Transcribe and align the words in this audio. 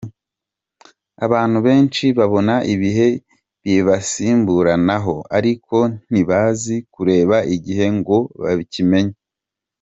Abantu 1.25 1.57
benshi 1.67 2.05
babona 2.17 2.55
ibihe 2.73 3.07
bibasimburanaho 3.65 5.15
ariko 5.37 5.77
ntibazi 6.09 6.75
kureba 6.93 7.37
igihe 7.55 7.85
ngo 7.97 8.17
bakimenye. 8.41 9.17